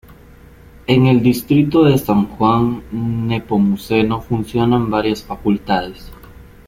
[0.87, 2.81] En el distrito de San Juan
[3.27, 6.11] Nepomuceno funcionan varias facultades.